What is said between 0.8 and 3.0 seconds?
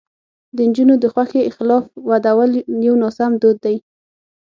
د خوښې خلاف ودول یو